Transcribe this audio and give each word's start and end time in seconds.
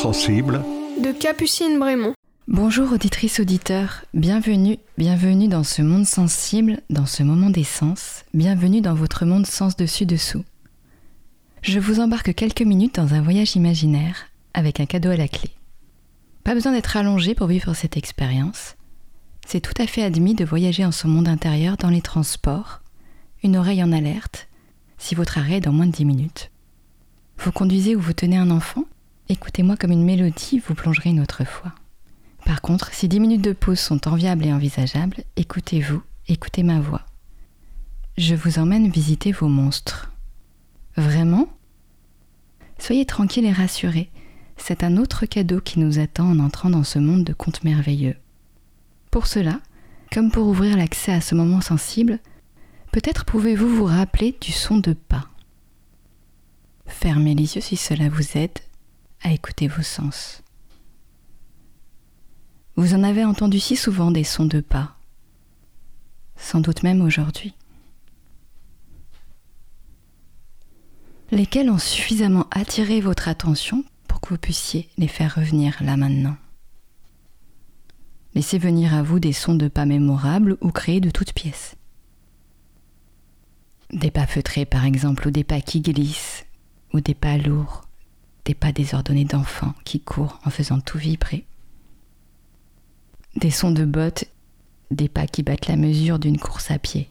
sensible 0.00 0.64
de 1.04 1.12
Capucine 1.12 1.78
Brémond. 1.78 2.14
Bonjour 2.48 2.90
auditrices 2.90 3.38
auditeurs, 3.38 4.06
bienvenue, 4.14 4.78
bienvenue 4.96 5.46
dans 5.46 5.62
ce 5.62 5.82
monde 5.82 6.06
sensible, 6.06 6.80
dans 6.88 7.04
ce 7.04 7.22
moment 7.22 7.50
d'essence, 7.50 8.24
bienvenue 8.32 8.80
dans 8.80 8.94
votre 8.94 9.26
monde 9.26 9.46
sens 9.46 9.76
dessus 9.76 10.06
dessous. 10.06 10.42
Je 11.60 11.78
vous 11.78 12.00
embarque 12.00 12.34
quelques 12.34 12.62
minutes 12.62 12.94
dans 12.94 13.12
un 13.12 13.20
voyage 13.20 13.56
imaginaire 13.56 14.28
avec 14.54 14.80
un 14.80 14.86
cadeau 14.86 15.10
à 15.10 15.18
la 15.18 15.28
clé. 15.28 15.50
Pas 16.44 16.54
besoin 16.54 16.72
d'être 16.72 16.96
allongé 16.96 17.34
pour 17.34 17.48
vivre 17.48 17.74
cette 17.74 17.98
expérience. 17.98 18.76
C'est 19.46 19.60
tout 19.60 19.82
à 19.82 19.86
fait 19.86 20.02
admis 20.02 20.34
de 20.34 20.46
voyager 20.46 20.86
en 20.86 20.92
son 20.92 21.08
monde 21.08 21.28
intérieur 21.28 21.76
dans 21.76 21.90
les 21.90 22.00
transports, 22.00 22.80
une 23.42 23.58
oreille 23.58 23.84
en 23.84 23.92
alerte, 23.92 24.48
si 24.96 25.14
votre 25.14 25.36
arrêt 25.36 25.56
est 25.56 25.60
dans 25.60 25.74
moins 25.74 25.86
de 25.86 25.92
10 25.92 26.06
minutes. 26.06 26.50
Vous 27.36 27.52
conduisez 27.52 27.96
ou 27.96 28.00
vous 28.00 28.14
tenez 28.14 28.38
un 28.38 28.50
enfant? 28.50 28.84
Écoutez-moi 29.30 29.76
comme 29.76 29.92
une 29.92 30.04
mélodie, 30.04 30.58
vous 30.58 30.74
plongerez 30.74 31.10
une 31.10 31.20
autre 31.20 31.44
fois. 31.44 31.72
Par 32.44 32.60
contre, 32.60 32.92
si 32.92 33.06
10 33.06 33.20
minutes 33.20 33.44
de 33.44 33.52
pause 33.52 33.78
sont 33.78 34.08
enviables 34.08 34.44
et 34.44 34.52
envisageables, 34.52 35.22
écoutez-vous, 35.36 36.02
écoutez 36.26 36.64
ma 36.64 36.80
voix. 36.80 37.06
Je 38.18 38.34
vous 38.34 38.58
emmène 38.58 38.90
visiter 38.90 39.30
vos 39.30 39.46
monstres. 39.46 40.10
Vraiment? 40.96 41.48
Soyez 42.80 43.06
tranquille 43.06 43.44
et 43.46 43.52
rassurés, 43.52 44.10
c'est 44.56 44.82
un 44.82 44.96
autre 44.96 45.26
cadeau 45.26 45.60
qui 45.60 45.78
nous 45.78 46.00
attend 46.00 46.28
en 46.28 46.40
entrant 46.40 46.68
dans 46.68 46.82
ce 46.82 46.98
monde 46.98 47.22
de 47.22 47.32
contes 47.32 47.62
merveilleux. 47.62 48.16
Pour 49.12 49.28
cela, 49.28 49.60
comme 50.12 50.32
pour 50.32 50.48
ouvrir 50.48 50.76
l'accès 50.76 51.12
à 51.12 51.20
ce 51.20 51.36
moment 51.36 51.60
sensible, 51.60 52.18
peut-être 52.90 53.24
pouvez-vous 53.24 53.68
vous 53.68 53.84
rappeler 53.84 54.36
du 54.40 54.50
son 54.50 54.78
de 54.78 54.92
pas. 54.92 55.28
Fermez 56.88 57.36
les 57.36 57.54
yeux 57.54 57.60
si 57.60 57.76
cela 57.76 58.08
vous 58.08 58.36
aide 58.36 58.58
à 59.22 59.32
écouter 59.32 59.68
vos 59.68 59.82
sens. 59.82 60.42
Vous 62.76 62.94
en 62.94 63.02
avez 63.02 63.24
entendu 63.24 63.60
si 63.60 63.76
souvent 63.76 64.10
des 64.10 64.24
sons 64.24 64.46
de 64.46 64.60
pas, 64.60 64.96
sans 66.36 66.60
doute 66.60 66.82
même 66.82 67.02
aujourd'hui. 67.02 67.54
Lesquels 71.30 71.70
ont 71.70 71.78
suffisamment 71.78 72.46
attiré 72.50 73.00
votre 73.00 73.28
attention 73.28 73.84
pour 74.08 74.20
que 74.20 74.30
vous 74.30 74.38
puissiez 74.38 74.88
les 74.98 75.08
faire 75.08 75.36
revenir 75.36 75.76
là 75.82 75.96
maintenant? 75.96 76.36
Laissez 78.34 78.58
venir 78.58 78.94
à 78.94 79.02
vous 79.02 79.18
des 79.18 79.32
sons 79.32 79.54
de 79.54 79.68
pas 79.68 79.86
mémorables 79.86 80.56
ou 80.60 80.70
créés 80.70 81.00
de 81.00 81.10
toutes 81.10 81.32
pièces. 81.32 81.76
Des 83.92 84.10
pas 84.10 84.26
feutrés 84.26 84.64
par 84.64 84.84
exemple, 84.84 85.28
ou 85.28 85.30
des 85.30 85.44
pas 85.44 85.60
qui 85.60 85.80
glissent, 85.80 86.46
ou 86.94 87.00
des 87.00 87.14
pas 87.14 87.36
lourds, 87.36 87.82
des 88.50 88.54
pas 88.54 88.72
désordonnés 88.72 89.24
d'enfants 89.24 89.74
qui 89.84 90.00
courent 90.00 90.40
en 90.44 90.50
faisant 90.50 90.80
tout 90.80 90.98
vibrer. 90.98 91.44
Des 93.36 93.52
sons 93.52 93.70
de 93.70 93.84
bottes, 93.84 94.24
des 94.90 95.08
pas 95.08 95.28
qui 95.28 95.44
battent 95.44 95.68
la 95.68 95.76
mesure 95.76 96.18
d'une 96.18 96.36
course 96.36 96.72
à 96.72 96.80
pied. 96.80 97.08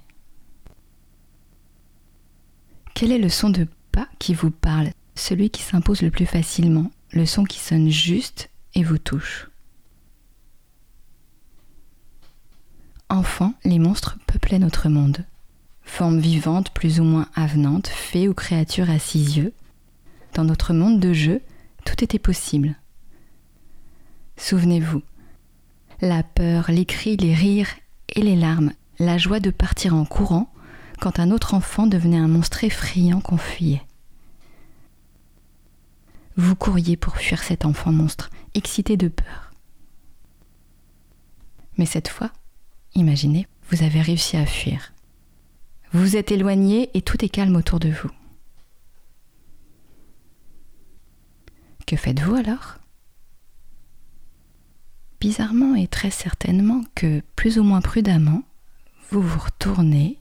Quel 2.93 3.13
est 3.13 3.17
le 3.17 3.29
son 3.29 3.49
de 3.49 3.67
pas 3.93 4.09
qui 4.19 4.33
vous 4.33 4.51
parle, 4.51 4.89
celui 5.15 5.49
qui 5.49 5.61
s'impose 5.61 6.01
le 6.01 6.11
plus 6.11 6.25
facilement, 6.25 6.91
le 7.13 7.25
son 7.25 7.45
qui 7.45 7.59
sonne 7.59 7.89
juste 7.89 8.49
et 8.75 8.83
vous 8.83 8.97
touche? 8.97 9.49
Enfant, 13.07 13.53
les 13.63 13.79
monstres 13.79 14.17
peuplaient 14.27 14.59
notre 14.59 14.89
monde. 14.89 15.23
Formes 15.83 16.19
vivantes 16.19 16.71
plus 16.71 16.99
ou 16.99 17.05
moins 17.05 17.29
avenantes, 17.33 17.87
fées 17.87 18.27
ou 18.27 18.33
créatures 18.33 18.89
à 18.89 18.99
six 18.99 19.37
yeux, 19.37 19.53
dans 20.33 20.43
notre 20.43 20.73
monde 20.73 20.99
de 20.99 21.13
jeu, 21.13 21.41
tout 21.85 22.03
était 22.03 22.19
possible. 22.19 22.75
Souvenez-vous, 24.37 25.01
la 26.01 26.23
peur, 26.23 26.71
les 26.71 26.85
cris, 26.85 27.17
les 27.17 27.33
rires 27.33 27.71
et 28.15 28.21
les 28.21 28.35
larmes, 28.35 28.71
la 28.99 29.17
joie 29.17 29.39
de 29.39 29.49
partir 29.51 29.95
en 29.95 30.05
courant 30.05 30.51
quand 30.99 31.19
un 31.19 31.31
autre 31.31 31.53
enfant 31.53 31.87
devenait 31.87 32.17
un 32.17 32.27
monstre 32.27 32.63
effrayant 32.63 33.21
qu'on 33.21 33.37
fuyait. 33.37 33.83
Vous 36.35 36.55
couriez 36.55 36.95
pour 36.95 37.17
fuir 37.17 37.43
cet 37.43 37.65
enfant 37.65 37.91
monstre, 37.91 38.29
excité 38.53 38.95
de 38.95 39.09
peur. 39.09 39.51
Mais 41.77 41.85
cette 41.85 42.07
fois, 42.07 42.31
imaginez, 42.95 43.47
vous 43.69 43.83
avez 43.83 44.01
réussi 44.01 44.37
à 44.37 44.45
fuir. 44.45 44.93
Vous 45.91 46.15
êtes 46.15 46.31
éloigné 46.31 46.89
et 46.93 47.01
tout 47.01 47.23
est 47.23 47.29
calme 47.29 47.55
autour 47.55 47.79
de 47.79 47.89
vous. 47.89 48.11
Que 51.89 51.97
faites-vous 51.97 52.35
alors? 52.35 52.77
Bizarrement 55.19 55.73
et 55.73 55.87
très 55.87 56.11
certainement 56.11 56.83
que, 56.93 57.23
plus 57.35 57.57
ou 57.57 57.63
moins 57.63 57.81
prudemment, 57.81 58.43
vous 59.09 59.23
vous 59.23 59.39
retournez 59.39 60.19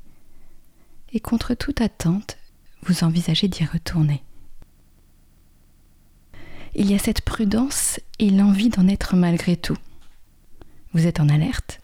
et 1.12 1.20
contre 1.20 1.52
toute 1.52 1.82
attente, 1.82 2.38
vous 2.84 3.04
envisagez 3.04 3.48
d'y 3.48 3.66
retourner. 3.66 4.22
Il 6.74 6.90
y 6.90 6.94
a 6.94 6.98
cette 6.98 7.20
prudence 7.20 8.00
et 8.18 8.30
l'envie 8.30 8.70
d'en 8.70 8.88
être 8.88 9.14
malgré 9.14 9.58
tout. 9.58 9.76
Vous 10.94 11.06
êtes 11.06 11.20
en 11.20 11.28
alerte, 11.28 11.82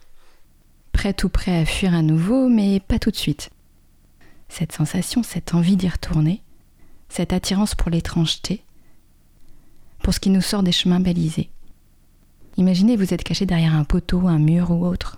prêt 0.92 1.14
ou 1.24 1.28
prêt 1.28 1.60
à 1.60 1.66
fuir 1.66 1.92
à 1.92 2.00
nouveau, 2.00 2.48
mais 2.48 2.80
pas 2.80 2.98
tout 2.98 3.10
de 3.10 3.16
suite. 3.16 3.50
Cette 4.48 4.72
sensation, 4.72 5.22
cette 5.22 5.52
envie 5.52 5.76
d'y 5.76 5.90
retourner, 5.90 6.40
cette 7.10 7.34
attirance 7.34 7.74
pour 7.74 7.90
l'étrangeté, 7.90 8.64
pour 10.04 10.12
ce 10.12 10.20
qui 10.20 10.28
nous 10.28 10.42
sort 10.42 10.62
des 10.62 10.70
chemins 10.70 11.00
balisés. 11.00 11.48
Imaginez 12.58 12.94
vous 12.96 13.14
êtes 13.14 13.24
caché 13.24 13.46
derrière 13.46 13.74
un 13.74 13.84
poteau, 13.84 14.28
un 14.28 14.38
mur 14.38 14.70
ou 14.70 14.84
autre, 14.84 15.16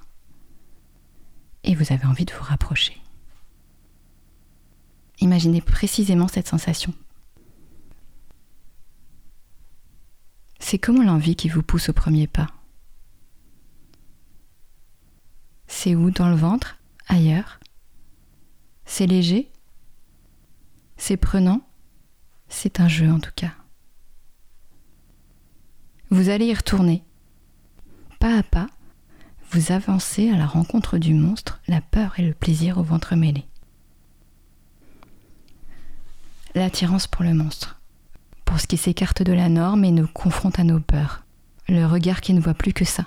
et 1.65 1.75
vous 1.75 1.93
avez 1.93 2.07
envie 2.07 2.25
de 2.25 2.33
vous 2.33 2.45
rapprocher. 2.45 2.97
Imaginez 5.21 5.61
précisément 5.61 6.29
cette 6.29 6.47
sensation. 6.47 6.95
C'est 10.61 10.79
comment 10.79 11.03
l'envie 11.03 11.35
qui 11.35 11.49
vous 11.49 11.65
pousse 11.65 11.89
au 11.89 11.93
premier 11.93 12.29
pas 12.29 12.47
C'est 15.67 15.97
où 15.97 16.13
Dans 16.13 16.29
le 16.29 16.37
ventre 16.37 16.79
Ailleurs 17.09 17.59
C'est 18.85 19.07
léger 19.07 19.51
C'est 20.97 21.17
prenant 21.17 21.61
C'est 22.49 22.79
un 22.79 22.89
jeu 22.89 23.11
en 23.11 23.19
tout 23.19 23.33
cas. 23.35 23.53
Vous 26.17 26.31
allez 26.31 26.47
y 26.47 26.55
retourner. 26.55 27.05
Pas 28.21 28.39
à 28.39 28.43
pas, 28.43 28.69
vous 29.51 29.71
avancez 29.71 30.31
à 30.31 30.39
la 30.39 30.47
rencontre 30.47 30.97
du 30.97 31.13
monstre, 31.13 31.61
la 31.69 31.83
peur 31.83 32.19
et 32.19 32.23
le 32.23 32.33
plaisir 32.33 32.79
au 32.79 32.83
ventre 32.83 33.15
mêlé. 33.17 33.45
L'attirance 36.55 37.07
pour 37.07 37.23
le 37.23 37.35
monstre, 37.35 37.79
pour 38.47 38.59
ce 38.59 38.67
qui 38.67 38.79
s'écarte 38.79 39.23
de 39.23 39.35
la 39.35 39.51
norme 39.51 39.85
et 39.85 39.91
nous 39.91 40.09
confronte 40.09 40.59
à 40.59 40.65
nos 40.65 40.81
peurs. 40.81 41.27
Le 41.69 41.85
regard 41.85 42.23
qui 42.23 42.33
ne 42.33 42.41
voit 42.41 42.55
plus 42.55 42.73
que 42.73 42.87
ça, 42.87 43.05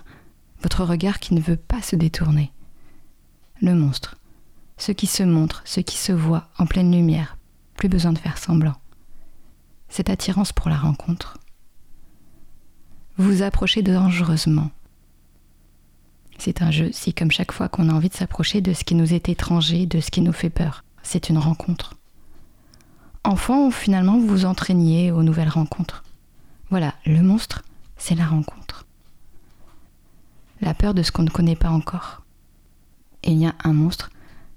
votre 0.62 0.84
regard 0.84 1.18
qui 1.18 1.34
ne 1.34 1.42
veut 1.42 1.58
pas 1.58 1.82
se 1.82 1.96
détourner. 1.96 2.52
Le 3.60 3.74
monstre, 3.74 4.18
ce 4.78 4.92
qui 4.92 5.08
se 5.08 5.24
montre, 5.24 5.64
ce 5.66 5.80
qui 5.80 5.98
se 5.98 6.12
voit 6.12 6.48
en 6.60 6.68
pleine 6.68 6.92
lumière, 6.92 7.38
plus 7.76 7.90
besoin 7.90 8.14
de 8.14 8.20
faire 8.20 8.38
semblant. 8.38 8.76
Cette 9.88 10.12
attirance 10.12 10.54
pour 10.54 10.70
la 10.70 10.78
rencontre, 10.78 11.40
vous 13.20 13.42
approchez 13.42 13.84
dangereusement. 13.84 14.72
C'est 16.38 16.62
un 16.62 16.72
jeu, 16.72 16.90
si 16.94 17.14
comme 17.14 17.32
chaque 17.32 17.52
fois 17.52 17.68
qu'on 17.68 17.90
a 17.90 17.94
envie 17.94 18.08
de 18.08 18.14
s'approcher 18.14 18.62
de 18.62 18.72
ce 18.72 18.86
qui 18.86 18.96
nous 18.96 19.14
est 19.14 19.28
étranger, 19.28 19.86
de 19.86 20.00
ce 20.00 20.10
qui 20.10 20.22
nous 20.22 20.32
fait 20.32 20.50
peur, 20.50 20.86
c'est 21.04 21.28
une 21.28 21.38
rencontre. 21.38 21.96
Enfant, 23.26 23.72
finalement, 23.72 24.18
vous 24.18 24.28
vous 24.28 24.46
entraîniez 24.46 25.12
aux 25.12 25.22
nouvelles 25.22 25.50
rencontres. 25.50 26.06
Voilà, 26.70 26.96
le 27.06 27.22
monstre, 27.22 27.64
c'est 27.98 28.16
la 28.16 28.26
rencontre. 28.26 28.86
La 30.62 30.74
peur 30.74 30.94
de 30.94 31.04
ce 31.04 31.12
qu'on 31.12 31.24
ne 31.24 31.30
connaît 31.30 31.58
pas 31.58 31.70
encore. 31.70 32.22
Et 33.24 33.32
il 33.32 33.38
y 33.38 33.46
a 33.46 33.56
un 33.66 33.74
monstre 33.74 34.12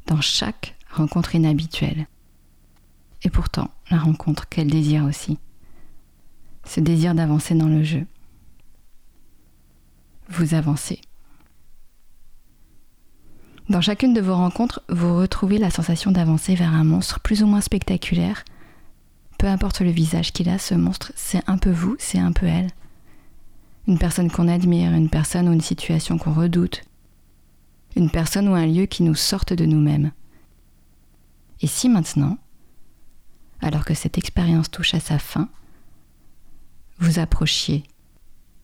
dans 0.06 0.20
chaque 0.20 0.76
rencontre 0.88 1.34
inhabituelle. 1.34 2.06
Et 3.24 3.30
pourtant, 3.30 3.72
la 3.90 3.98
rencontre 3.98 4.48
qu'elle 4.48 4.70
désire 4.70 5.04
aussi. 5.04 5.38
Ce 6.64 6.78
désir 6.78 7.16
d'avancer 7.16 7.56
dans 7.56 7.68
le 7.68 7.82
jeu 7.82 8.06
vous 10.32 10.54
avancez. 10.54 11.00
Dans 13.68 13.80
chacune 13.80 14.14
de 14.14 14.20
vos 14.20 14.34
rencontres, 14.34 14.82
vous 14.88 15.16
retrouvez 15.16 15.58
la 15.58 15.70
sensation 15.70 16.10
d'avancer 16.10 16.54
vers 16.54 16.72
un 16.72 16.84
monstre 16.84 17.20
plus 17.20 17.42
ou 17.42 17.46
moins 17.46 17.60
spectaculaire. 17.60 18.44
Peu 19.38 19.46
importe 19.46 19.80
le 19.80 19.90
visage 19.90 20.32
qu'il 20.32 20.48
a, 20.48 20.58
ce 20.58 20.74
monstre, 20.74 21.12
c'est 21.16 21.42
un 21.48 21.58
peu 21.58 21.70
vous, 21.70 21.96
c'est 21.98 22.18
un 22.18 22.32
peu 22.32 22.46
elle. 22.46 22.70
Une 23.86 23.98
personne 23.98 24.30
qu'on 24.30 24.48
admire, 24.48 24.92
une 24.92 25.10
personne 25.10 25.48
ou 25.48 25.52
une 25.52 25.60
situation 25.60 26.18
qu'on 26.18 26.32
redoute, 26.32 26.82
une 27.96 28.10
personne 28.10 28.48
ou 28.48 28.54
un 28.54 28.66
lieu 28.66 28.86
qui 28.86 29.02
nous 29.02 29.14
sortent 29.14 29.52
de 29.52 29.66
nous-mêmes. 29.66 30.12
Et 31.60 31.66
si 31.66 31.88
maintenant, 31.88 32.38
alors 33.60 33.84
que 33.84 33.94
cette 33.94 34.18
expérience 34.18 34.70
touche 34.70 34.94
à 34.94 35.00
sa 35.00 35.18
fin, 35.18 35.48
vous 36.98 37.18
approchiez 37.18 37.84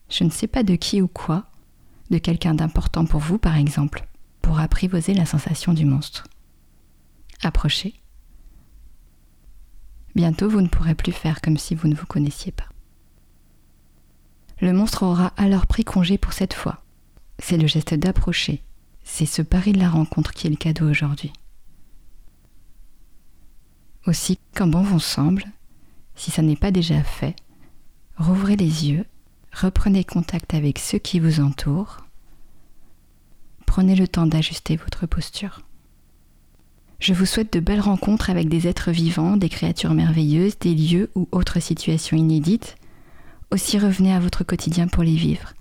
je 0.08 0.24
ne 0.24 0.30
sais 0.30 0.46
pas 0.46 0.62
de 0.62 0.74
qui 0.74 1.02
ou 1.02 1.08
quoi, 1.08 1.46
de 2.10 2.19
quelqu'un 2.19 2.55
d'important 2.55 3.05
pour 3.05 3.20
vous 3.20 3.38
par 3.38 3.56
exemple, 3.56 4.06
pour 4.43 4.60
apprivoiser 4.60 5.14
la 5.14 5.26
sensation 5.26 5.72
du 5.72 5.84
monstre. 5.84 6.25
Approchez. 7.43 7.94
Bientôt 10.14 10.49
vous 10.49 10.60
ne 10.60 10.69
pourrez 10.69 10.94
plus 10.94 11.12
faire 11.12 11.40
comme 11.40 11.58
si 11.58 11.75
vous 11.75 11.88
ne 11.88 11.94
vous 11.94 12.06
connaissiez 12.06 12.52
pas. 12.52 12.69
Le 14.60 14.72
monstre 14.72 15.05
aura 15.05 15.28
alors 15.37 15.66
pris 15.66 15.84
congé 15.84 16.19
pour 16.19 16.32
cette 16.32 16.55
fois. 16.55 16.82
C'est 17.38 17.58
le 17.58 17.69
geste 17.69 17.94
d'approcher. 17.94 18.62
C'est 19.04 19.26
ce 19.26 19.43
pari 19.43 19.72
de 19.72 19.78
la 19.78 19.88
rencontre 19.88 20.32
qui 20.32 20.46
est 20.46 20.50
le 20.50 20.56
cadeau 20.56 20.88
aujourd'hui. 20.90 21.32
Aussi, 24.06 24.38
quand 24.54 24.66
bon 24.66 24.82
vous 24.82 25.00
semble, 25.00 25.44
si 26.16 26.31
ça 26.31 26.43
n'est 26.43 26.56
pas 26.56 26.70
déjà 26.70 27.02
fait, 27.02 27.37
rouvrez 28.16 28.56
les 28.56 28.88
yeux, 28.88 29.04
reprenez 29.60 30.05
contact 30.05 30.55
avec 30.55 30.78
ceux 30.78 30.99
qui 30.99 31.20
vous 31.20 31.40
entourent, 31.40 31.99
prenez 33.66 33.94
le 33.94 34.08
temps 34.08 34.26
d'ajuster 34.26 34.76
votre 34.76 35.06
posture. 35.06 35.62
Je 37.00 37.14
vous 37.14 37.26
souhaite 37.26 37.52
de 37.52 37.60
belles 37.60 37.81
rencontres 37.81 38.31
avec 38.31 38.49
des 38.49 38.66
êtres 38.66 38.90
vivants, 38.90 39.37
des 39.37 39.49
créatures 39.49 39.94
merveilleuses, 39.94 40.58
des 40.58 40.75
lieux 40.75 41.10
ou 41.14 41.28
autres 41.31 41.60
situations 41.60 42.16
inédites. 42.16 42.76
Aussi 43.52 43.78
revenez 43.78 44.12
à 44.12 44.20
votre 44.20 44.44
quotidien 44.44 44.88
pour 44.88 45.05
les 45.05 45.14
vivre. 45.14 45.55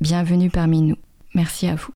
Bienvenue 0.00 0.50
parmi 0.50 0.82
nous. 0.82 0.96
Merci 1.34 1.68
à 1.68 1.76
vous. 1.76 1.92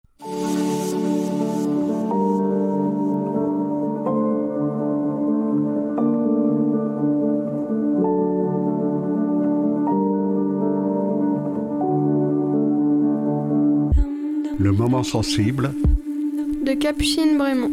Le 14.62 14.70
moment 14.70 15.02
sensible 15.02 15.72
de 16.64 16.72
Capucine 16.74 17.36
Brémond. 17.36 17.72